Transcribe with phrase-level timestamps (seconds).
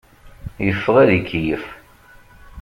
[0.65, 1.65] Yeffeɣ ad ikeyyef.